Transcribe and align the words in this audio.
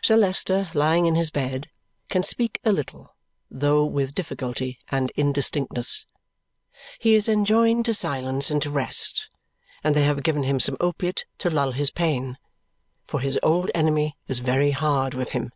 Sir 0.00 0.16
Leicester, 0.16 0.70
lying 0.72 1.04
in 1.04 1.14
his 1.14 1.30
bed, 1.30 1.68
can 2.08 2.22
speak 2.22 2.58
a 2.64 2.72
little, 2.72 3.14
though 3.50 3.84
with 3.84 4.14
difficulty 4.14 4.78
and 4.90 5.10
indistinctness. 5.14 6.06
He 6.98 7.14
is 7.14 7.28
enjoined 7.28 7.84
to 7.84 7.92
silence 7.92 8.50
and 8.50 8.62
to 8.62 8.70
rest, 8.70 9.28
and 9.84 9.94
they 9.94 10.04
have 10.04 10.22
given 10.22 10.44
him 10.44 10.58
some 10.58 10.78
opiate 10.80 11.26
to 11.36 11.50
lull 11.50 11.72
his 11.72 11.90
pain, 11.90 12.38
for 13.06 13.20
his 13.20 13.38
old 13.42 13.70
enemy 13.74 14.16
is 14.26 14.38
very 14.38 14.70
hard 14.70 15.12
with 15.12 15.32
him. 15.32 15.52